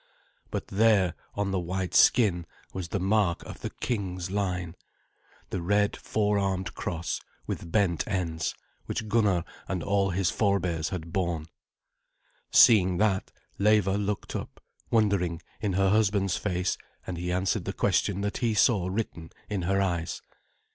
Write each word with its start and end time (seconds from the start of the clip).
But 0.49 0.65
there 0.69 1.13
on 1.35 1.51
the 1.51 1.59
white 1.59 1.93
skin 1.93 2.47
was 2.73 2.87
the 2.87 2.99
mark 2.99 3.43
of 3.43 3.59
the 3.59 3.69
king's 3.69 4.31
line 4.31 4.75
the 5.51 5.61
red 5.61 5.95
four 5.95 6.39
armed 6.39 6.73
cross 6.73 7.21
with 7.45 7.71
bent 7.71 8.07
ends 8.07 8.55
which 8.87 9.07
Gunnar 9.07 9.45
and 9.67 9.83
all 9.83 10.09
his 10.09 10.31
forebears 10.31 10.89
had 10.89 11.13
borne. 11.13 11.45
Seeing 12.49 12.97
that, 12.97 13.31
Leva 13.59 13.95
looked 13.95 14.35
up 14.35 14.59
wondering 14.89 15.39
in 15.61 15.73
her 15.73 15.91
husband's 15.91 16.35
face, 16.35 16.79
and 17.05 17.15
he 17.15 17.31
answered 17.31 17.65
the 17.65 17.71
question 17.71 18.21
that 18.21 18.37
he 18.37 18.55
saw 18.55 18.87
written 18.87 19.29
in 19.51 19.61
her 19.61 19.79
eyes. 19.79 20.23